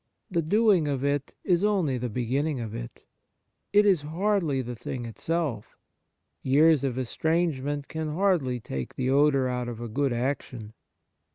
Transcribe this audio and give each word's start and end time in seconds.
The 0.31 0.41
doing 0.41 0.87
of 0.87 1.03
it 1.03 1.35
is 1.43 1.63
only 1.63 1.99
the 1.99 2.09
beginning 2.09 2.59
of 2.59 2.73
it; 2.73 3.05
it 3.71 3.85
is 3.85 4.01
hardly 4.01 4.63
the 4.63 4.75
thing 4.75 5.05
itself. 5.05 5.77
Years 6.41 6.83
of 6.83 6.97
estrangement 6.97 7.87
can 7.87 8.09
hardly 8.15 8.59
take 8.59 8.95
the 8.95 9.11
odour 9.11 9.47
out 9.47 9.69
of 9.69 9.79
a 9.79 9.87
good 9.87 10.11
action. 10.11 10.73